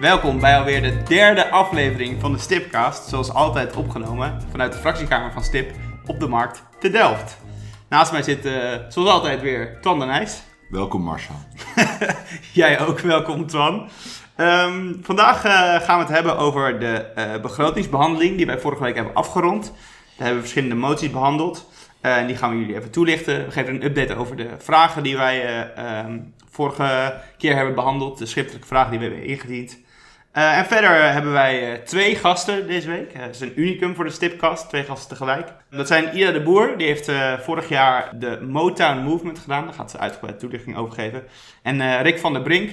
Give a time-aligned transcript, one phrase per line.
[0.00, 5.32] Welkom bij alweer de derde aflevering van de Stipcast, zoals altijd opgenomen vanuit de fractiekamer
[5.32, 5.70] van Stip
[6.06, 7.38] op de markt te Delft.
[7.88, 8.52] Naast mij zit, uh,
[8.88, 10.42] zoals altijd weer, Twan de Nijs.
[10.70, 11.34] Welkom Marcel.
[12.52, 13.88] Jij ook, welkom Twan.
[14.36, 18.94] Um, vandaag uh, gaan we het hebben over de uh, begrotingsbehandeling die wij vorige week
[18.94, 19.64] hebben afgerond.
[19.64, 19.72] Daar
[20.16, 21.70] hebben we verschillende moties behandeld.
[22.00, 23.44] en die gaan we jullie even toelichten.
[23.44, 25.68] We geven een update over de vragen die wij
[26.04, 28.18] um, vorige keer hebben behandeld.
[28.18, 29.86] De schriftelijke vragen die we hebben ingediend.
[30.38, 33.12] Uh, en verder hebben wij uh, twee gasten deze week.
[33.12, 35.52] Het is een unicum voor de Stipcast, twee gasten tegelijk.
[35.70, 37.10] Dat zijn Ida de Boer, die heeft
[37.44, 39.64] vorig jaar de Motown Movement gedaan.
[39.64, 41.22] Daar gaat ze uitgebreid toelichting over geven.
[41.62, 42.70] En Rick van der Brink,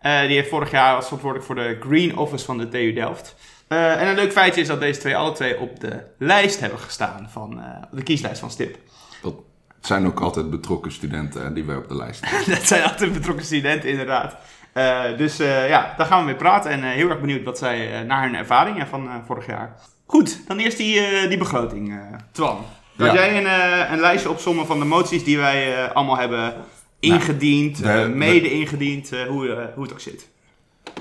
[0.00, 3.36] die heeft vorig jaar was verantwoordelijk voor de Green Office van de TU Delft.
[3.68, 7.28] en een leuk feitje is dat deze twee alle twee op de lijst hebben gestaan
[7.30, 8.76] van de kieslijst van Stip.
[9.22, 9.34] Dat
[9.80, 12.50] zijn ook altijd betrokken studenten die wij op de lijst hebben.
[12.54, 14.36] dat zijn altijd betrokken studenten, inderdaad.
[14.74, 16.70] Uh, dus uh, ja, daar gaan we mee praten.
[16.70, 19.76] En uh, heel erg benieuwd wat zij naar hun ervaringen van vorig jaar.
[20.06, 22.00] Goed, dan eerst die, die begroting.
[22.32, 23.14] Twan, ja.
[23.14, 26.54] jij een, een lijstje opzommen van de moties die wij allemaal hebben
[27.00, 30.28] ingediend, nou, de, mede ingediend, hoe, hoe het ook zit?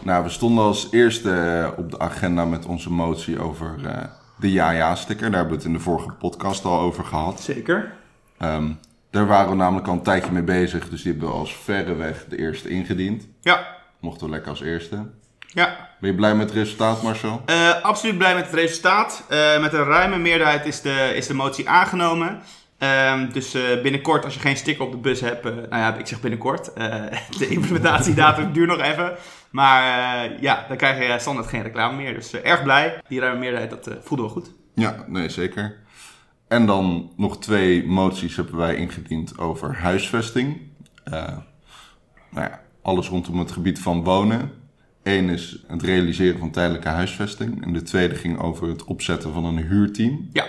[0.02, 3.76] Nou, we stonden als eerste op de agenda met onze motie over
[4.40, 5.32] de ja-ja-sticker.
[5.32, 7.42] Daar hebben we het in de vorige podcast al over gehad.
[7.42, 7.94] Zeker.
[8.42, 8.80] Um,
[9.14, 10.90] daar waren we namelijk al een tijdje mee bezig.
[10.90, 13.28] Dus die hebben we als verreweg de eerste ingediend.
[13.42, 13.68] Ja.
[14.00, 15.12] Mochten we lekker als eerste.
[15.48, 15.90] Ja.
[16.00, 17.42] Ben je blij met het resultaat, Marcel?
[17.50, 19.26] Uh, absoluut blij met het resultaat.
[19.30, 22.42] Uh, met een ruime meerderheid is de, is de motie aangenomen.
[22.80, 26.08] Uh, dus uh, binnenkort, als je geen sticker op de bus hebt, nou ja, ik
[26.08, 26.66] zeg binnenkort.
[27.40, 29.14] de implementatiedatum duurt nog even.
[29.50, 29.84] Maar
[30.42, 32.14] ja, dan krijg je standaard geen reclame meer.
[32.14, 33.02] Dus erg blij.
[33.08, 34.52] Die ruime meerderheid, dat voelde we goed.
[34.76, 35.82] Ja, nee, zeker.
[36.54, 40.62] En dan nog twee moties hebben wij ingediend over huisvesting.
[41.08, 41.14] Uh,
[42.30, 44.52] nou ja, alles rondom het gebied van wonen.
[45.04, 47.64] Eén is het realiseren van tijdelijke huisvesting.
[47.64, 50.30] En de tweede ging over het opzetten van een huurteam.
[50.34, 50.46] Ja.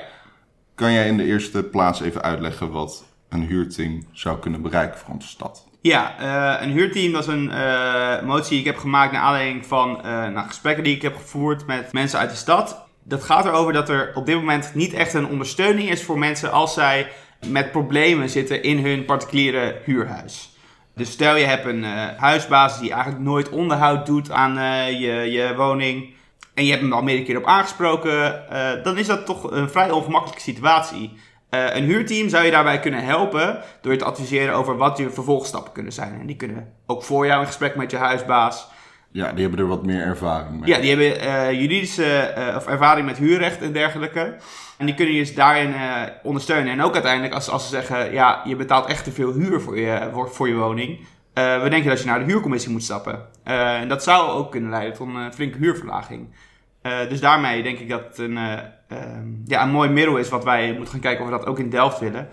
[0.75, 5.15] Kan jij in de eerste plaats even uitleggen wat een huurteam zou kunnen bereiken voor
[5.15, 5.67] onze stad?
[5.81, 9.97] Ja, uh, een huurteam was een uh, motie die ik heb gemaakt naar aanleiding van
[9.97, 13.73] uh, nou, gesprekken die ik heb gevoerd met mensen uit de stad dat gaat erover
[13.73, 17.09] dat er op dit moment niet echt een ondersteuning is voor mensen als zij
[17.47, 20.53] met problemen zitten in hun particuliere huurhuis.
[20.95, 25.31] Dus stel je hebt een uh, huisbasis die eigenlijk nooit onderhoud doet aan uh, je,
[25.31, 26.15] je woning.
[26.55, 28.45] En je hebt hem al meerdere keer op aangesproken.
[28.53, 31.13] Uh, dan is dat toch een vrij ongemakkelijke situatie.
[31.51, 35.73] een huurteam zou je daarbij kunnen helpen door je te adviseren over wat je vervolgstappen
[35.73, 36.21] kunnen zijn.
[36.21, 38.69] En die kunnen ook voor jou in gesprek met je huisbaas
[39.15, 40.69] ja, die hebben er wat meer ervaring mee.
[40.69, 44.37] Ja, die hebben uh, juridische uh, of ervaring met huurrecht en dergelijke.
[44.79, 46.73] En die kunnen je dus daarin uh, ondersteunen.
[46.73, 49.79] En ook uiteindelijk als, als ze zeggen, ja, je betaalt echt te veel huur voor
[49.79, 50.99] je, voor je woning.
[51.35, 53.27] we denken dat je naar de huurcommissie moet stappen.
[53.43, 56.29] en dat zou ook kunnen leiden tot een flinke huurverlaging.
[57.09, 60.73] dus daarmee denk ik dat het een, ehm, ja, een mooi middel is wat wij
[60.73, 62.29] moeten gaan kijken of we dat ook in Delft willen.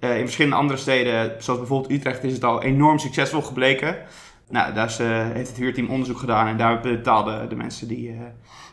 [0.00, 3.96] in verschillende andere steden, zoals bijvoorbeeld Utrecht, is het al enorm succesvol gebleken.
[4.48, 8.20] Nou, daar uh, heeft het huurteam onderzoek gedaan en daar betaalden de mensen die, uh,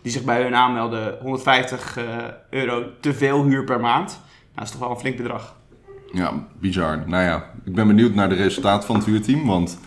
[0.01, 4.09] die zich bij hun aanmelden 150 uh, eh, euro te veel huur per maand.
[4.09, 4.19] Nou,
[4.55, 5.55] dat is toch wel een flink bedrag.
[6.11, 7.03] Ja, bizar.
[7.07, 9.79] Nou ja, ik ben benieuwd naar de resultaten van het huurteam, want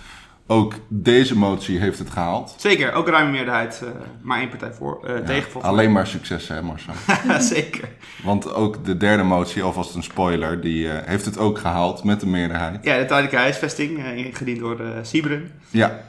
[0.46, 2.54] ook deze motie heeft het gehaald.
[2.56, 3.90] Zeker, ook ruime meerderheid, uh,
[4.22, 5.62] maar één partij voor, uh, ja, tegen.
[5.62, 6.94] Alleen maar succes, hè Marcel?
[7.54, 7.88] Zeker.
[8.22, 12.20] Want ook de derde motie, alvast een spoiler, die uh, heeft het ook gehaald met
[12.20, 12.84] de meerderheid.
[12.84, 15.50] Ja, de tijdelijke huisvesting, ingediend door de Sibren.
[15.70, 16.00] Ja,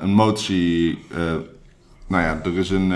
[0.00, 0.98] een motie,
[2.06, 2.90] nou ja, er is een,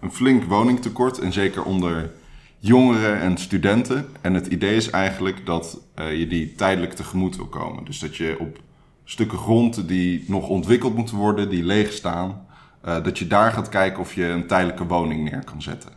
[0.00, 2.10] een flink woningtekort en zeker onder
[2.58, 4.08] jongeren en studenten.
[4.20, 7.84] En het idee is eigenlijk dat je die tijdelijk tegemoet wil komen.
[7.84, 8.58] Dus dat je op
[9.04, 12.46] stukken grond die nog ontwikkeld moeten worden, die leeg staan.
[12.84, 15.90] Uh, dat je daar gaat kijken of je een tijdelijke woning neer kan zetten.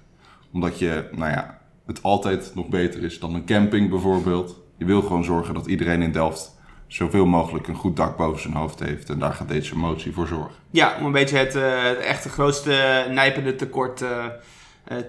[0.53, 4.61] Omdat je, nou ja, het altijd nog beter is dan een camping bijvoorbeeld.
[4.77, 6.55] Je wil gewoon zorgen dat iedereen in Delft
[6.87, 9.09] zoveel mogelijk een goed dak boven zijn hoofd heeft.
[9.09, 10.55] En daar gaat deze motie voor zorgen.
[10.69, 14.25] Ja, om een beetje het, uh, het echte grootste nijpende tekort uh,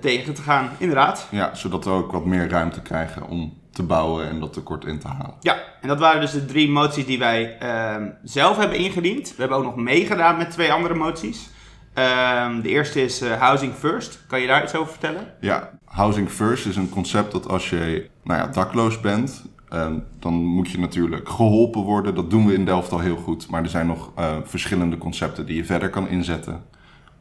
[0.00, 1.28] tegen te gaan, inderdaad.
[1.30, 4.98] Ja, zodat we ook wat meer ruimte krijgen om te bouwen en dat tekort in
[4.98, 5.34] te halen.
[5.40, 9.28] Ja, en dat waren dus de drie moties die wij uh, zelf hebben ingediend.
[9.28, 11.50] We hebben ook nog meegedaan met twee andere moties.
[11.98, 14.24] Uh, de eerste is uh, Housing First.
[14.28, 15.32] Kan je daar iets over vertellen?
[15.40, 20.34] Ja, Housing First is een concept dat als je nou ja, dakloos bent, ehm, dan
[20.34, 22.14] moet je natuurlijk geholpen worden.
[22.14, 23.48] Dat doen we in Delft al heel goed.
[23.50, 26.64] Maar er zijn nog eh, verschillende concepten die je verder kan inzetten.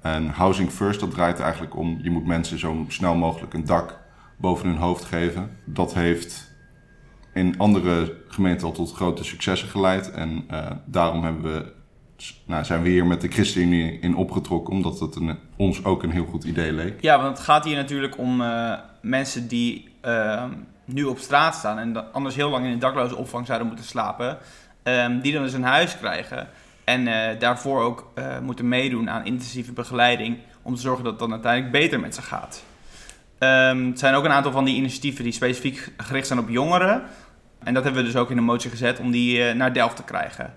[0.01, 4.03] En Housing First, dat draait eigenlijk om, je moet mensen zo snel mogelijk een dak
[4.37, 5.57] boven hun hoofd geven.
[5.65, 6.53] Dat heeft
[7.33, 10.11] in andere gemeenten al tot grote successen geleid.
[10.11, 11.73] En uh, daarom hebben we
[12.45, 15.17] nou, zijn we hier met de ChristenUnie in opgetrokken, omdat het
[15.55, 17.01] ons ook een heel goed idee leek.
[17.01, 20.43] Ja, want het gaat hier natuurlijk om uh, mensen die uh,
[20.85, 24.37] nu op straat staan en anders heel lang in een dakloze opvang zouden moeten slapen,
[24.83, 26.47] um, die dan dus een huis krijgen
[26.83, 31.31] en uh, daarvoor ook moeten meedoen aan intensieve begeleiding om te zorgen dat het dan
[31.31, 32.63] uiteindelijk beter met ze gaat.
[33.39, 37.03] Um, het zijn ook een aantal van die initiatieven die specifiek gericht zijn op jongeren.
[37.63, 40.03] En dat hebben we dus ook in de motie gezet om die naar Delft te
[40.03, 40.53] krijgen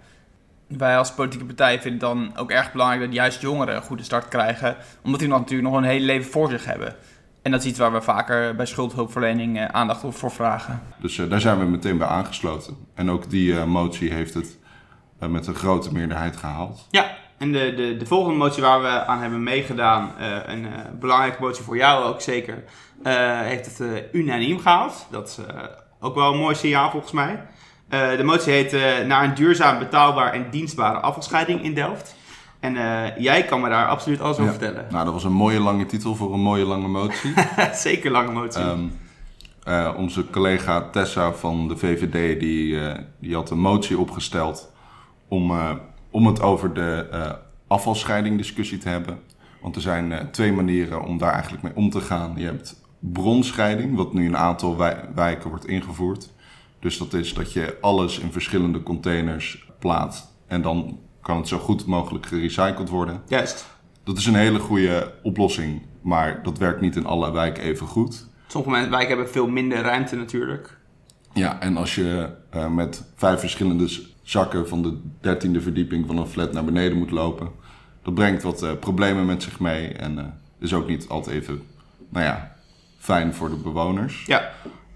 [0.68, 4.02] wij als politieke partij vinden het dan ook erg belangrijk dat juist jongeren een goede
[4.02, 4.76] start krijgen.
[5.02, 6.94] Omdat die natuurlijk nog een hele leven voor zich hebben.
[7.42, 10.82] En dat is iets waar we vaker bij schuldhulpverlening eh, aandacht voor vragen.
[11.00, 12.76] Dus uh, daar zijn we meteen bij aangesloten.
[12.94, 14.58] En ook die uh, motie heeft het
[15.22, 16.86] uh, met een grote meerderheid gehaald.
[16.90, 20.12] Ja, en de, de, de volgende motie waar we aan hebben meegedaan,
[20.46, 20.66] een
[20.98, 22.64] belangrijke motie voor jou ook zeker,
[23.42, 25.06] heeft het unaniem gehaald.
[25.10, 25.38] Dat is
[26.00, 27.46] ook wel een mooi signaal volgens mij.
[27.88, 28.72] De motie heet
[29.06, 32.16] naar een duurzaam, betaalbaar en dienstbare afvalscheiding in Delft.
[32.60, 32.72] En
[33.18, 34.86] jij kan me daar absoluut alles over vertellen.
[34.90, 37.34] Nou, dat was een mooie lange titel voor een mooie lange motie.
[37.72, 38.62] Zeker lange motie.
[38.62, 38.92] Um,
[39.96, 42.78] onze collega Tessa van de VVD die,
[43.20, 44.72] die had een motie opgesteld
[45.28, 45.52] om,
[46.10, 49.18] om het over de afvalscheiding discussie te hebben.
[49.60, 52.32] Want er zijn twee manieren om daar eigenlijk mee om te gaan.
[52.36, 54.76] Je hebt bronscheiding, wat nu in een aantal
[55.14, 56.30] wijken wordt ingevoerd.
[56.80, 60.26] Dus dat is dat je alles in verschillende containers plaatst.
[60.46, 63.22] En dan kan het zo goed mogelijk gerecycled worden.
[63.26, 63.66] Juist.
[64.04, 65.82] Dat is een hele goede oplossing.
[66.02, 68.26] Maar dat werkt niet in alle wijken even goed.
[68.46, 70.78] Sommige wijken hebben veel minder ruimte natuurlijk.
[71.32, 73.88] Ja, en als je uh, met vijf verschillende
[74.28, 77.50] zakken van de dertiende verdieping van een flat naar beneden moet lopen.
[78.02, 79.88] Dat brengt wat uh, problemen met zich mee.
[79.88, 80.24] En uh,
[80.58, 81.62] is ook niet altijd even,
[82.08, 82.56] nou ja,
[82.98, 84.24] fijn voor de bewoners.
[84.26, 84.52] Ja.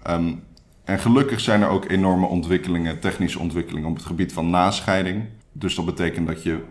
[0.09, 0.43] Um,
[0.83, 5.25] en gelukkig zijn er ook enorme ontwikkelingen, technische ontwikkelingen op het gebied van nascheiding.
[5.51, 6.63] Dus dat betekent dat je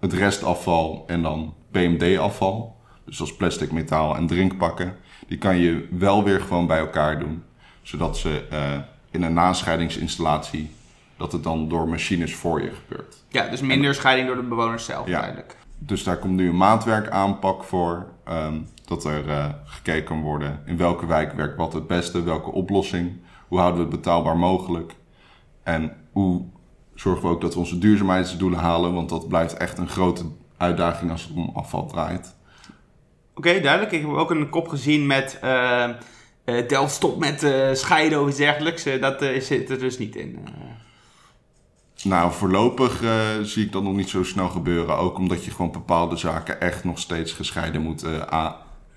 [0.00, 4.96] het restafval en dan PMD-afval, dus als plastic, metaal en drinkpakken,
[5.28, 7.42] die kan je wel weer gewoon bij elkaar doen.
[7.82, 8.78] Zodat ze uh,
[9.10, 10.70] in een nascheidingsinstallatie,
[11.20, 13.16] dat het dan door machines voor je gebeurt.
[13.28, 15.34] Ja, dus minder scheiding door de bewoners zelf ja.
[15.78, 18.06] Dus daar komt nu een maatwerkaanpak voor.
[18.28, 22.50] Um, dat er uh, gekeken kan worden in welke wijk werkt wat het beste, welke
[22.50, 23.12] oplossing.
[23.48, 24.94] Hoe houden we het betaalbaar mogelijk?
[25.62, 26.44] En hoe
[26.94, 28.94] zorgen we ook dat we onze duurzaamheidsdoelen halen?
[28.94, 30.24] Want dat blijft echt een grote
[30.56, 32.34] uitdaging als het om afval draait.
[33.34, 33.92] Oké, duidelijk.
[33.92, 35.88] Ik heb ook een kop gezien met uh,
[36.44, 38.84] uh, Delft stop met scheiden of iets dergelijks.
[39.00, 40.38] dat zit er dus niet in.
[42.04, 43.02] Nou, voorlopig
[43.42, 44.96] zie ik dat nog niet zo snel gebeuren.
[44.96, 48.04] Ook omdat je gewoon bepaalde zaken echt nog steeds gescheiden moet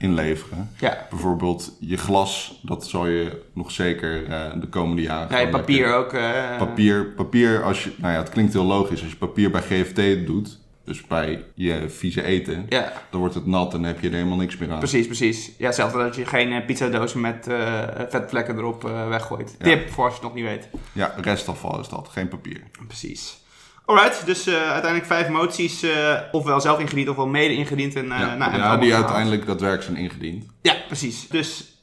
[0.04, 0.70] inleveren.
[0.80, 1.08] Ja.
[1.10, 5.40] Bijvoorbeeld je glas, dat zal je nog zeker uh, de komende jaren...
[5.40, 6.14] Ja, papier ook.
[6.14, 9.02] Uh, papier, papier als je, nou ja, het klinkt heel logisch.
[9.02, 12.94] Als je papier bij GFT doet, dus bij je vieze eten, ja.
[13.10, 14.78] dan wordt het nat en heb je er helemaal niks meer aan.
[14.78, 15.52] Precies, precies.
[15.58, 19.56] Ja, zelfs dat je geen pizzadozen met uh, vetvlekken erop weggooit.
[19.60, 20.70] Tip voor als je het nog niet weet.
[20.92, 22.62] Ja, restafval is dat, geen papier.
[22.88, 23.42] Precies.
[23.86, 25.86] Alright, dus uh, uiteindelijk vijf moties,
[26.32, 27.96] ofwel zelf ingediend ofwel mede ingediend.
[27.96, 30.46] En, ja, nou, ja die uiteindelijk daadwerkelijk zijn ingediend.
[30.62, 31.28] Ja, precies.
[31.28, 31.78] Dus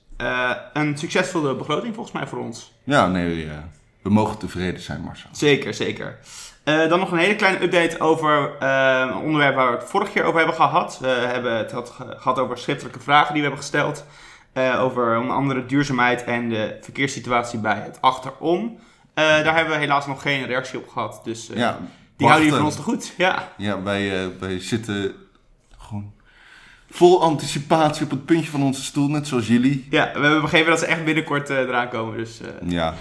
[0.73, 2.73] een succesvolle begroting volgens mij voor ons.
[2.85, 3.49] Ja, nee,
[4.03, 5.31] we mogen tevreden zijn Marcel.
[5.33, 6.19] Zeker, zeker.
[6.89, 10.39] Dan nog een hele kleine update over een onderwerp waar we het vorige keer over
[10.39, 10.99] hebben gehad.
[11.01, 11.73] We hebben het
[12.17, 14.05] gehad over schriftelijke vragen die we hebben gesteld.
[14.79, 18.79] over onder andere duurzaamheid en de verkeerssituatie bij het achterom.
[19.15, 21.21] Daar hebben we helaas nog geen reactie op gehad.
[21.25, 21.79] Dus ja,
[22.17, 23.15] die houden hier van ons te goed.
[23.17, 25.15] Ja, ja wij, wij zitten
[25.79, 26.13] gewoon
[26.91, 29.87] vol anticipatie op het puntje van onze stoel, net zoals jullie.
[29.91, 32.17] Ja, we hebben begrepen dat ze echt binnenkort eraan komen.
[32.17, 32.95] Dus ja.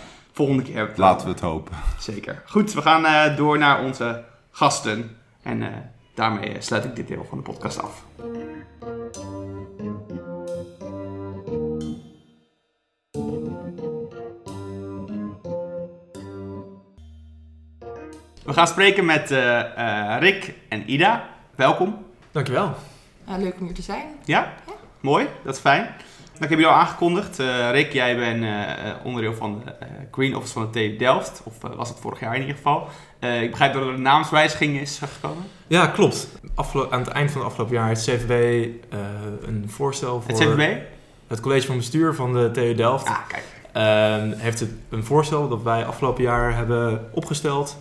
[0.46, 0.91] Volgende keer.
[0.96, 1.75] Laten we het hopen.
[2.00, 2.43] Zeker.
[2.46, 5.17] Goed, we gaan door naar onze gasten.
[5.41, 8.05] En daarmee sluit ik dit deel van de podcast af.
[18.43, 19.39] We gaan spreken met uh,
[19.77, 21.29] uh, Rick en Ida.
[21.55, 22.05] Welkom.
[22.31, 22.75] Dankjewel.
[23.27, 24.05] Ja, leuk om hier te zijn.
[24.25, 24.53] Ja?
[24.67, 24.74] ja.
[25.00, 25.96] Mooi, dat is fijn.
[26.39, 27.39] Nou, ik heb je al aangekondigd.
[27.39, 28.46] Uh, Rick, jij bent
[29.03, 29.72] onderdeel van de
[30.12, 31.41] Green Office van de TU Delft.
[31.43, 32.88] Of was het vorig jaar in ieder geval.
[33.19, 35.43] ik begrijp dat er een naamswijziging is gekomen.
[35.67, 36.29] Ja, klopt.
[36.89, 38.67] Aan het eind van het afgelopen jaar heeft CVB
[39.41, 40.39] een voorstel voor...
[40.39, 40.77] Het CVB?
[41.27, 43.08] Het college van bestuur van de TU Delft.
[43.08, 43.43] Ah, kijk
[43.75, 47.77] Uh, heeft het een voorstel dat wij afgelopen jaar hebben opgesteld,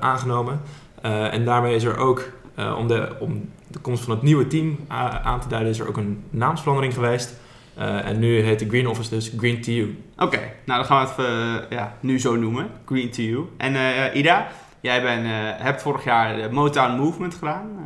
[0.00, 0.60] aangenomen.
[1.02, 4.78] En daarmee is er ook, eh, om, de, om de komst van het nieuwe team
[5.22, 7.34] aan te duiden, is er ook een naamsverandering geweest.
[7.76, 9.96] En nu heet de Green Office dus Green to You.
[10.14, 10.52] Oké, okay.
[10.64, 13.48] nou dan gaan we het ja, nu zo noemen, Green to You.
[13.56, 13.76] En
[14.16, 14.48] Ida,
[14.84, 17.70] jij ben, eh, hebt vorig jaar de Motown Movement gedaan.
[17.76, 17.84] Uh,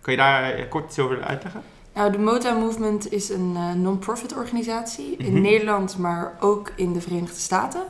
[0.00, 1.62] kan je daar eh, kort iets over uitleggen?
[1.94, 5.42] Nou, de Motown Movement is een non-profit organisatie in mhm.
[5.42, 7.82] Nederland, maar ook in de Verenigde Staten.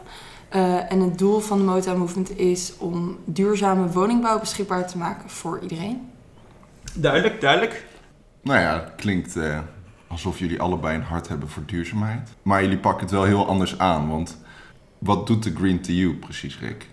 [0.88, 5.58] en het doel van de Motown Movement is om duurzame woningbouw beschikbaar te maken voor
[5.62, 6.10] iedereen.
[6.94, 7.86] Duidelijk, duidelijk.
[8.42, 9.34] Nou ja, klinkt
[10.06, 12.34] alsof jullie allebei een hart hebben voor duurzaamheid.
[12.42, 14.38] Maar jullie pakken het wel heel anders aan, want
[14.98, 16.86] wat doet de Green to You precies, Rick?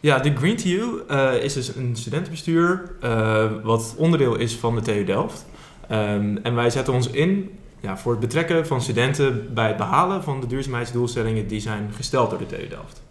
[0.00, 4.74] Ja, de Green to You uh, is dus een studentenbestuur uh, wat onderdeel is van
[4.74, 5.46] de TU Delft.
[5.90, 10.22] Um, en wij zetten ons in ja, voor het betrekken van studenten bij het behalen
[10.22, 13.02] van de duurzaamheidsdoelstellingen die zijn gesteld door de TU Delft.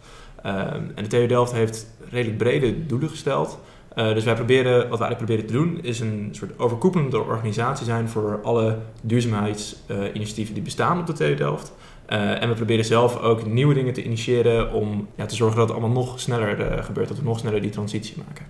[0.46, 3.60] Um, en de TU Delft heeft redelijk brede doelen gesteld.
[4.00, 7.86] Uh, dus wij proberen, wat wij eigenlijk proberen te doen, is een soort overkoepelende organisatie
[7.86, 11.74] zijn voor alle duurzaamheidsinitiatieven die bestaan op de TU Delft.
[12.10, 15.68] Uh, en we proberen zelf ook nieuwe dingen te initiëren om ja, te zorgen dat
[15.68, 18.46] het allemaal nog sneller uh, gebeurt, dat we nog sneller die transitie maken.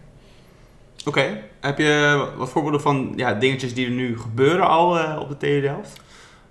[1.06, 5.30] Oké, heb je wat voorbeelden van ja, dingetjes die er nu gebeuren al uh, op
[5.30, 6.02] de TU Delft?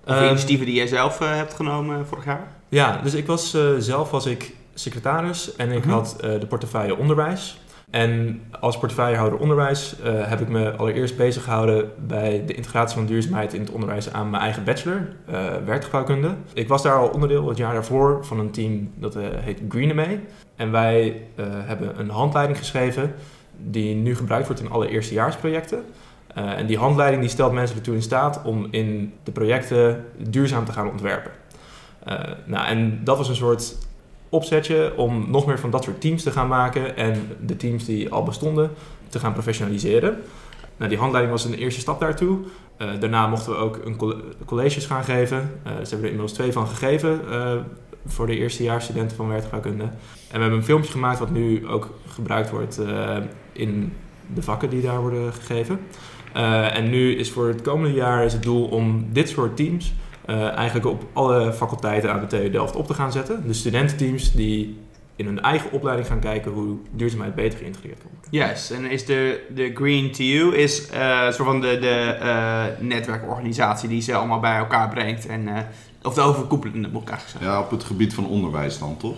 [0.05, 2.47] Of ehm, initiatieven die jij zelf hebt genomen vorig jaar?
[2.69, 5.93] Ja, dus ik was zelf was ik secretaris en ik mhm.
[5.93, 7.59] had de portefeuille onderwijs.
[7.89, 13.05] En als portefeuillehouder onderwijs uh, heb ik me allereerst bezig gehouden bij de integratie van
[13.05, 16.35] duurzaamheid in het onderwijs aan mijn eigen bachelor, uh, werkgebouwkunde.
[16.53, 20.19] Ik was daar al onderdeel het jaar daarvoor van een team dat uh, heet Greenaway.
[20.55, 23.13] En wij hebben een handleiding geschreven
[23.57, 25.83] die nu gebruikt wordt in alle eerstejaarsprojecten.
[26.33, 30.71] en die handleiding die stelt mensen ertoe in staat om in de projecten duurzaam te
[30.71, 31.31] gaan ontwerpen.
[32.45, 33.75] nou, en dat was een soort
[34.29, 38.09] opzetje om nog meer van dat soort teams te gaan maken en de teams die
[38.09, 38.71] al bestonden
[39.09, 40.17] te gaan professionaliseren.
[40.77, 42.37] Nou, die handleiding was een eerste stap daartoe.
[42.77, 45.37] Uh, daarna mochten we ook een colleges gaan geven.
[45.37, 47.53] Uh, dus hebben er inmiddels twee van gegeven uh,
[48.05, 49.83] voor de eerstejaarsstudenten van werkgebouwkunde.
[49.83, 49.91] En
[50.31, 52.79] we hebben een filmpje gemaakt wat nu ook gebruikt wordt
[53.51, 53.93] in
[54.33, 55.79] de vakken die daar worden gegeven.
[56.73, 59.93] en nu is voor het komende jaar is het doel om dit soort teams
[60.29, 63.47] uh, eigenlijk op alle faculteiten aan de TU Delft op te gaan zetten.
[63.47, 64.77] De studententeams die
[65.15, 68.29] in hun eigen opleiding gaan kijken hoe duurzaamheid beter geïntegreerd kan worden.
[68.31, 73.89] Juist, en is de, de Green You is uh, soort van de, de uh, netwerkorganisatie
[73.89, 75.25] die ze allemaal bij elkaar brengt.
[75.25, 75.67] En,
[76.03, 77.59] of de overkoepelende moet ik eigenlijk zeggen.
[77.59, 79.15] Ja, op het gebied van onderwijs dan toch?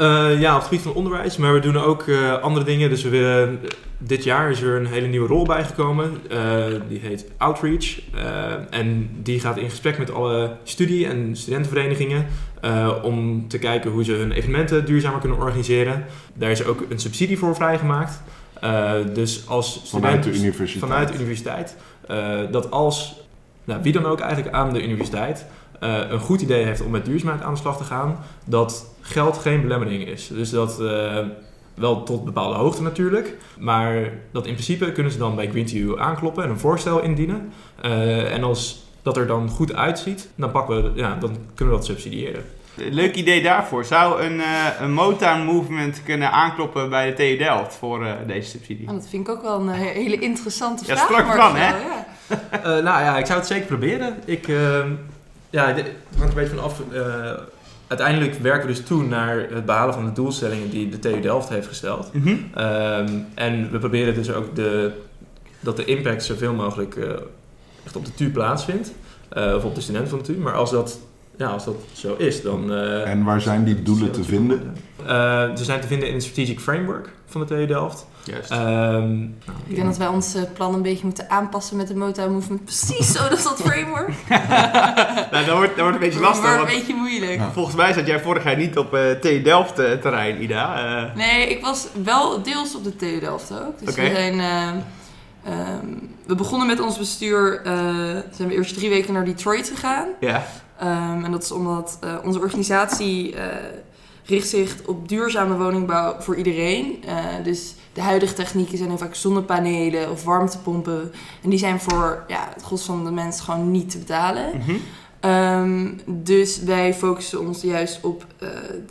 [0.00, 2.90] Uh, ja, op het gebied van onderwijs, maar we doen ook uh, andere dingen.
[2.90, 3.60] Dus we willen,
[3.98, 6.18] dit jaar is er een hele nieuwe rol bijgekomen.
[6.30, 8.00] Uh, die heet Outreach.
[8.70, 12.26] en die gaat in gesprek met alle studie- en studentenverenigingen
[13.02, 16.04] om te kijken hoe ze hun evenementen duurzamer kunnen organiseren.
[16.34, 18.22] Daar is ook een subsidie voor vrijgemaakt.
[19.12, 20.90] dus als student, vanuit de universiteit.
[20.90, 21.76] Vanuit de universiteit.
[22.50, 23.20] dat als,
[23.64, 25.46] nou, wie dan ook eigenlijk aan de universiteit
[25.80, 29.62] een goed idee heeft om met duurzaamheid aan de slag te gaan, dat geld geen
[29.62, 30.26] belemmering is.
[30.26, 31.18] Dus dat uh,
[31.74, 36.44] wel tot bepaalde hoogte natuurlijk, maar dat in principe kunnen ze dan bij Green aankloppen
[36.44, 37.52] en een voorstel indienen.
[37.84, 41.80] Uh, en als dat er dan goed uitziet, dan, pakken we, ja, dan kunnen we
[41.80, 42.44] dat subsidiëren.
[42.74, 43.84] Leuk idee daarvoor.
[43.84, 48.50] Zou een, uh, een Motown Movement kunnen aankloppen bij de TU Delft voor uh, deze
[48.50, 48.88] subsidie?
[48.88, 50.98] Oh, dat vind ik ook wel een hele interessante vraag.
[50.98, 51.68] Ja, strak van, hè?
[51.68, 52.06] Ja.
[52.54, 54.16] uh, nou ja, ik zou het zeker proberen.
[54.24, 54.92] Ik, ehm,
[55.50, 56.80] ja, het hangt een beetje van af.
[56.92, 57.32] Uh,
[57.86, 61.48] uiteindelijk werken we dus toe naar het behalen van de doelstellingen die de TU Delft
[61.48, 62.12] heeft gesteld.
[62.12, 62.62] Mm -hmm.
[62.64, 64.92] um, en we proberen dus ook de,
[65.60, 67.10] dat de impact zoveel mogelijk uh,
[67.84, 68.92] echt op de TU plaatsvindt.
[69.36, 70.38] Uh, of op de studenten van de TU.
[70.38, 70.98] Maar als dat,
[71.36, 72.72] ja, als dat zo is, dan...
[72.72, 74.76] en waar zijn die doelen te vinden?
[75.56, 78.06] ze zijn te vinden in het Strategic Framework van de TU Delft.
[78.24, 78.50] Juist.
[78.50, 79.36] Um,
[79.66, 82.64] ik denk dat wij ons plan een beetje moeten aanpassen met de Motown Movement.
[82.64, 84.12] Precies zo, dat is dat framework.
[85.32, 86.44] nou, dat wordt, dat wordt een beetje lastig.
[86.44, 87.40] Dat wordt een beetje moeilijk.
[87.52, 91.04] Volgens mij zat jij vorig jaar niet op uh, TU Delft uh, terrein, Ida.
[91.04, 91.14] Uh.
[91.14, 93.78] Nee, ik was wel deels op de TU Delft ook.
[93.78, 94.08] Dus okay.
[94.08, 94.40] we zijn...
[95.48, 97.60] Um, we begonnen met ons bestuur,
[98.30, 100.08] zijn we eerst drie weken naar Detroit gegaan.
[100.20, 100.46] Ja.
[100.82, 103.34] Um, en dat is omdat onze organisatie
[104.24, 107.04] richt zich op duurzame woningbouw voor iedereen.
[107.06, 111.12] Uh, dus de huidige technieken zijn vaak zonnepanelen of warmtepompen.
[111.42, 114.50] En die zijn voor ja, het gros van de mens gewoon niet te betalen.
[114.66, 114.80] Mm
[115.24, 118.48] um, dus wij focussen ons juist op uh,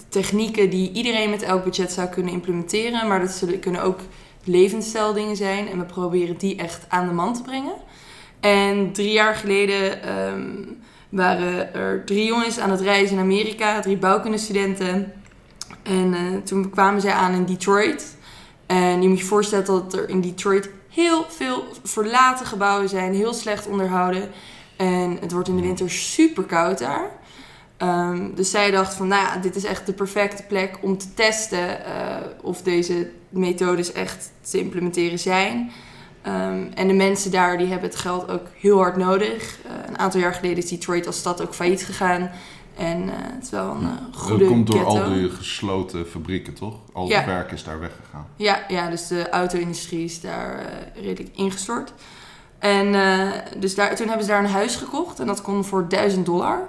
[0.10, 3.08] technieken die iedereen met elk budget zou kunnen implementeren.
[3.08, 4.00] Maar dat zullen, kunnen ook
[4.44, 5.68] levensstijldingen zijn.
[5.68, 7.74] En we proberen die echt aan de man te brengen.
[8.40, 10.78] En drie jaar geleden um,
[11.10, 13.80] waren er drie jongens aan het reizen in Amerika.
[13.80, 15.14] Drie bouwkundestudenten.
[15.84, 18.18] En uh, toen kwamen zij aan in Detroit.
[18.70, 23.34] En je moet je voorstellen dat er in Detroit heel veel verlaten gebouwen zijn, heel
[23.34, 24.30] slecht onderhouden.
[24.76, 27.12] En het wordt in de winter super koud daar.
[27.78, 31.14] Ehm, dus zij dacht van, nou ja, dit is echt de perfecte plek om te
[31.14, 35.72] testen eh, of deze methodes echt te implementeren zijn.
[36.22, 39.60] Ehm, en de mensen daar die hebben het geld ook heel hard nodig.
[39.66, 42.32] Eh, een aantal jaar geleden is Detroit als stad ook failliet gegaan.
[42.80, 45.02] En eh, het is wel een uh, goede Dat komt door ghetto.
[45.04, 46.76] al die gesloten fabrieken, toch?
[46.94, 47.26] Al het Ja.
[47.26, 48.28] werk is daar weggegaan.
[48.36, 51.94] Ja, ja, dus de auto-industrie is daar eh, redelijk ingestort.
[52.60, 52.92] En
[53.58, 56.60] dus daar, toen hebben ze daar een huis gekocht en dat kon voor 1000 dollar.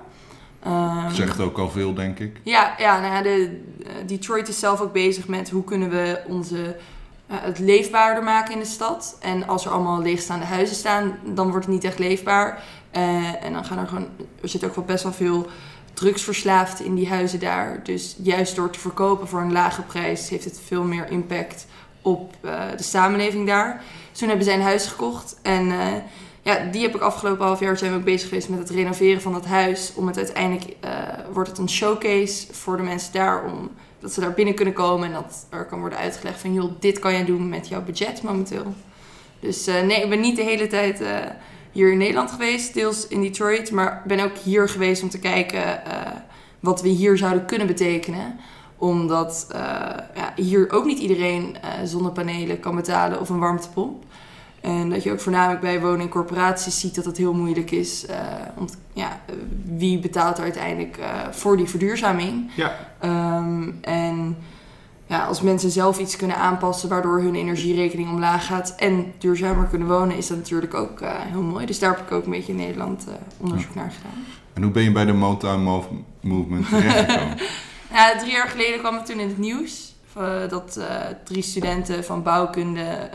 [0.63, 2.41] Ehm, Zegt ook al veel, denk ik.
[2.43, 3.61] Ja, ja nou ja, de,
[4.07, 6.77] Detroit is zelf ook bezig met hoe kunnen we onze,
[7.27, 9.17] het leefbaarder maken in de stad.
[9.21, 12.63] En als er allemaal leegstaande huizen staan, dan wordt het niet echt leefbaar.
[13.41, 14.09] En dan gaan er gewoon,
[14.43, 15.47] er zit ook wel best wel veel
[15.95, 17.81] drugsverslaafden in die huizen daar.
[17.83, 21.67] Dus juist door te verkopen voor een lage prijs heeft het veel meer impact
[22.03, 23.83] op eh, de samenleving daar.
[24.13, 25.87] Toen hebben zij een huis gekocht en eh,
[26.43, 29.23] ja, die heb ik afgelopen half jaar zijn we ook bezig geweest met het renoveren
[29.23, 29.93] van dat huis.
[29.95, 30.91] Om het uiteindelijk eh,
[31.33, 33.45] wordt het een showcase voor de mensen daar.
[33.45, 36.73] Om, dat ze daar binnen kunnen komen en dat er kan worden uitgelegd van joh,
[36.79, 38.75] dit kan jij doen met jouw budget momenteel.
[39.41, 41.03] Dus nee, ik ben niet de hele tijd
[41.73, 43.71] hier in Nederland geweest, deels in Detroit.
[43.71, 45.93] Maar ben ook hier geweest om te kijken eh,
[46.61, 48.39] wat we hier zouden kunnen betekenen.
[48.77, 49.61] Omdat eh,
[50.15, 54.05] ja, hier ook niet iedereen eh, zonnepanelen kan betalen of een warmtepomp.
[54.61, 58.07] En dat je ook voornamelijk bij woningcorporaties ziet dat het heel moeilijk is.
[58.93, 59.21] ja,
[59.65, 60.99] wie betaalt er uiteindelijk
[61.31, 62.51] voor die verduurzaming?
[62.55, 62.77] Ja.
[62.99, 64.37] Ehm, en
[65.11, 69.89] ja, als mensen zelf iets kunnen aanpassen waardoor hun energierekening omlaag gaat en duurzamer kunnen
[69.89, 71.67] wonen, is dat natuurlijk ook eh, heel mooi.
[71.67, 74.25] Dus daar heb ik ook een beetje in Nederland eh, onderzoek naar gedaan.
[74.53, 75.87] En hoe ben je bij de Motown Mov-
[76.21, 77.37] Movement terechtgekomen?
[77.93, 80.81] Ja, drie jaar geleden kwam het toen in het nieuws eh, dat
[81.25, 83.11] drie studenten van bouwkunde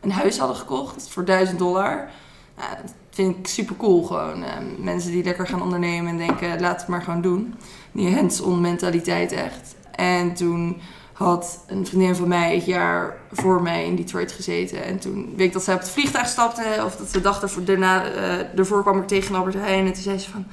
[0.00, 2.10] een huis hadden gekocht voor 1000 dollar.
[2.56, 4.44] Dat vind ik super cool gewoon.
[4.78, 7.54] Mensen die lekker gaan ondernemen en denken, laat het maar gewoon doen.
[7.92, 9.74] Die hands-on mentaliteit echt.
[9.94, 10.80] En toen
[11.24, 14.84] had een vriendin van mij het jaar voor mij in Detroit gezeten.
[14.84, 16.82] En toen weet ik dat zij op het vliegtuig stapte.
[16.84, 19.86] Of dat de dag ervoor, daarna, eh, ervoor kwam ik tegen Albert Heijn.
[19.86, 20.46] En toen zei ze van...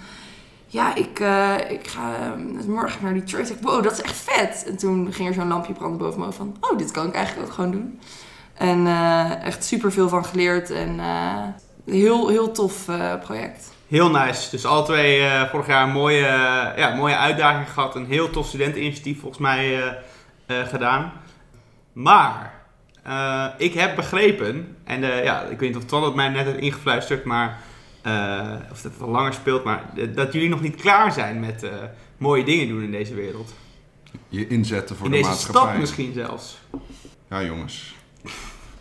[0.65, 3.49] Ja, ik, eh, ik ga eh, morgen naar Detroit.
[3.49, 4.63] Ik, wow, dat is echt vet.
[4.67, 6.57] En toen ging er zo'n lampje branden boven me van...
[6.61, 7.99] Oh, dit kan ik eigenlijk ook gewoon doen.
[8.53, 8.87] En
[9.43, 10.69] echt super veel van geleerd.
[10.69, 10.99] En
[11.85, 12.85] heel, heel tof
[13.21, 13.71] project.
[13.87, 14.49] Heel nice.
[14.49, 16.25] Dus alle twee vorig jaar een mooie,
[16.75, 17.95] ja, mooie uitdaging gehad.
[17.95, 19.95] Een heel tof studenteninitiatief volgens mij
[20.47, 21.11] gedaan.
[21.93, 22.53] Maar
[23.03, 26.45] eh, ik heb begrepen, en eh, ja, ik weet niet of Twan het mij net
[26.45, 27.59] heeft ingefluisterd, maar
[28.01, 31.39] eh, of dat het al langer speelt, maar eh, dat jullie nog niet klaar zijn
[31.39, 31.71] met eh,
[32.17, 33.53] mooie dingen doen in deze wereld.
[34.29, 35.61] Je inzetten voor in de deze maatschappij.
[35.61, 36.57] stad misschien zelfs.
[37.29, 37.95] Ja, jongens.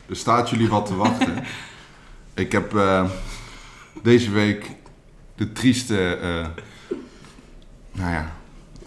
[0.09, 1.45] Er staat jullie wat te wachten.
[2.35, 3.05] Ik heb eh,
[4.03, 4.71] deze week
[5.35, 6.47] de trieste eh,
[7.93, 8.33] nou ja,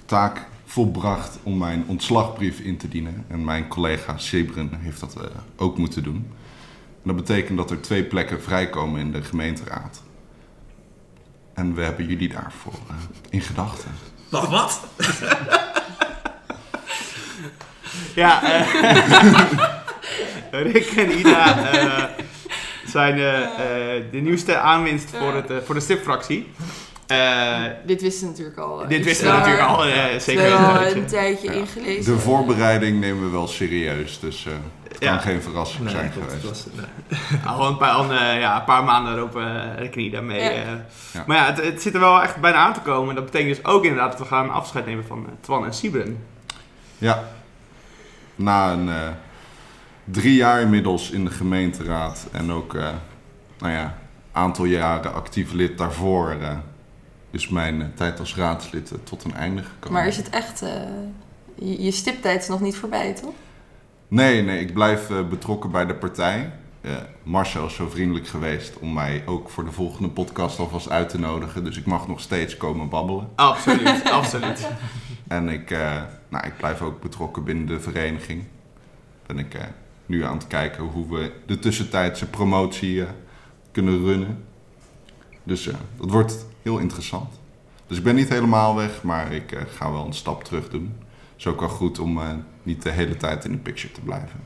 [0.05, 3.25] taak volbracht om mijn ontslagbrief in te dienen.
[3.27, 5.23] En mijn collega Sebren heeft dat eh,
[5.55, 6.27] ook moeten doen.
[7.03, 10.01] En dat betekent dat er twee plekken vrijkomen in de gemeenteraad.
[11.60, 12.95] En we hebben jullie daarvoor eh,
[13.29, 13.91] in gedachten.
[14.29, 14.88] Wacht, wat?
[18.15, 18.67] Ja, eh,
[20.71, 22.03] Rick en Ida eh,
[22.86, 23.15] zijn
[24.12, 26.51] de nieuwste aanwinst voor, het, voor de stipfractie.
[27.09, 28.81] Eh, Dit wisten we natuurlijk al.
[28.83, 30.99] eh, dit wisten we natuurlijk al, We zeker hebben al een tijdje.
[30.99, 31.53] een tijdje Ja.
[31.53, 32.13] ingelezen.
[32.13, 34.53] De voorbereiding nemen we wel serieus, dus eh,
[34.87, 35.17] het kan Ja.
[35.17, 36.43] geen verrassing Nee, zijn geweest.
[36.43, 37.19] was, nee.
[37.55, 40.41] Al een paar, al, eh, ja, een paar maanden erop uh, Rick en Ida mee.
[40.43, 40.83] Ja.
[41.13, 41.23] Ja.
[41.27, 43.15] Maar ja, het, het zit er wel echt bijna aan te komen.
[43.15, 46.23] Dat betekent dus ook inderdaad dat we gaan afscheid nemen van Twan en Sibren.
[46.97, 47.23] Ja.
[48.35, 48.95] Na een eh,
[50.05, 52.87] drie jaar inmiddels in de gemeenteraad en ook, eh
[53.59, 53.97] nou ja,
[54.31, 56.35] aantal jaren actief lid daarvoor,
[57.31, 59.93] is mijn eh, tijd als raadslid eh, tot een einde gekomen.
[59.99, 60.61] Maar is het echt...
[60.61, 60.69] eh,
[61.55, 63.33] je, je stiptijd is nog niet voorbij, toch?
[64.07, 66.51] Nee, nee, ik blijf eh, betrokken bij de partij.
[66.81, 66.91] Eh,
[67.23, 71.19] Marcel is zo vriendelijk geweest om mij ook voor de volgende podcast alvast uit te
[71.19, 71.63] nodigen.
[71.63, 73.29] Dus ik mag nog steeds komen babbelen.
[73.35, 74.67] Absoluut, absoluut.
[75.27, 78.43] En ik, eh, nou, ik blijf ook betrokken binnen de vereniging.
[79.25, 79.63] Ben ik eh,
[80.05, 83.09] nu aan het kijken hoe we de tussentijdse promotie eh,
[83.71, 84.43] kunnen runnen.
[85.43, 87.39] Dus eh, dat wordt heel interessant.
[87.88, 90.95] Dus ik ben niet helemaal weg, maar ik eh, ga wel een stap terug doen.
[90.99, 92.27] Het is ook wel goed om eh,
[92.63, 94.39] niet de hele tijd in de picture te blijven.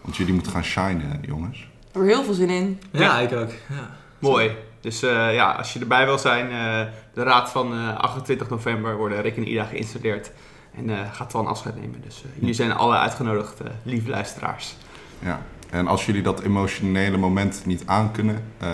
[0.00, 1.58] Want jullie moeten gaan shinen, jongens.
[1.58, 2.80] Ik heb er heel veel zin in.
[2.90, 3.50] Ja, ik ook.
[3.68, 3.90] Ja.
[4.18, 4.56] Mooi.
[4.80, 8.96] Dus eh, ja, als je erbij wil zijn, eh, de raad van eh, 28 november
[8.96, 10.30] worden Rick en Ida geïnstalleerd.
[10.76, 12.00] En eh, gaat Twan afscheid nemen.
[12.00, 14.76] Dus jullie zijn alle uitgenodigd, eh, lieve luisteraars.
[15.18, 15.40] Ja.
[15.70, 18.70] En als jullie dat emotionele moment niet aankunnen, eh,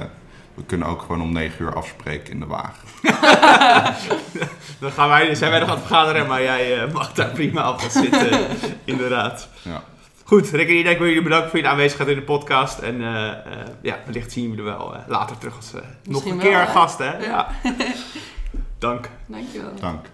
[0.60, 2.88] we kunnen ook gewoon om 9 uur afspreken in de wagen.
[4.80, 7.62] Dan gaan wij, zijn wij nog aan het vergaderen, maar jij eh, mag daar prima
[7.62, 8.46] af gaan zitten,
[8.84, 9.48] inderdaad.
[9.62, 9.82] Ja.
[10.24, 12.78] Goed, Rick en Ida, ik wil jullie bedanken voor jullie aanwezigheid in de podcast.
[12.78, 13.36] En eh, eh,
[13.82, 16.58] ja, wellicht zien jullie er wel eh, later terug als eh, nog een wel, keer
[16.60, 16.66] hè?
[16.66, 17.16] gast, hè?
[17.18, 17.26] Ja.
[17.26, 17.48] Ja.
[18.78, 19.08] Dank.
[19.26, 19.74] Dankjewel.
[19.80, 20.06] Dank.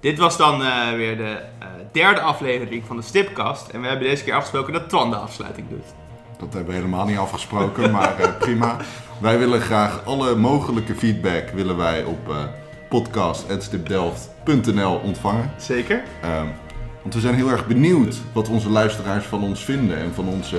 [0.00, 3.68] Dit was dan eh, weer de eh, derde aflevering van de Stipcast.
[3.68, 5.94] En we hebben deze keer afgesproken dat Twan de afsluiting doet.
[6.40, 8.76] Dat hebben we helemaal niet afgesproken, maar eh, prima.
[9.18, 12.34] Wij willen graag alle mogelijke feedback willen wij op
[12.88, 15.50] podcast.stipdelft.nl ontvangen.
[15.56, 16.02] Zeker.
[16.22, 16.46] Ehm,
[17.02, 20.58] want we zijn heel erg benieuwd wat onze luisteraars van ons vinden en van, onze,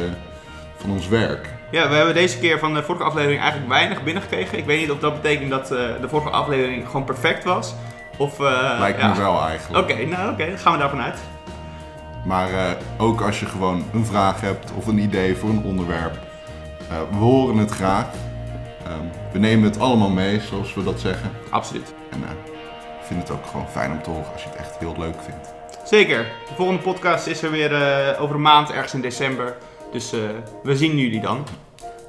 [0.77, 1.49] van ons werk.
[1.71, 4.57] Ja, we hebben deze keer van de vorige aflevering eigenlijk weinig binnengekregen.
[4.57, 7.73] Ik weet niet of dat betekent dat eh, de vorige aflevering gewoon perfect was.
[8.17, 8.39] Of,
[8.79, 9.07] Lijkt ja.
[9.07, 9.91] me wel eigenlijk.
[9.91, 11.19] Oké, nou oké, dan gaan we daarvan uit.
[12.25, 16.19] Maar eh, ook als je gewoon een vraag hebt of een idee voor een onderwerp,
[16.89, 18.05] eh, we horen het graag.
[18.85, 21.31] Ehm, we nemen het allemaal mee, zoals we dat zeggen.
[21.49, 21.93] Absoluut.
[22.09, 22.29] En eh,
[22.99, 25.21] ik vind het ook gewoon fijn om te horen als je het echt heel leuk
[25.21, 25.53] vindt.
[25.85, 26.25] Zeker.
[26.47, 27.71] De volgende podcast is er weer
[28.19, 29.57] over een maand, ergens in december.
[29.91, 30.11] Dus
[30.63, 31.45] we zien jullie dan.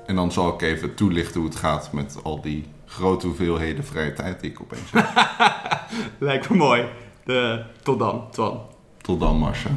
[0.06, 4.12] En dan zal ik even toelichten hoe het gaat met al die grote hoeveelheden vrije
[4.12, 5.08] tijd die ik opeens heb.
[6.18, 6.84] Lijkt me mooi.
[7.24, 8.60] De, tot dan, Twan.
[9.00, 9.70] Tot dan, Marcia.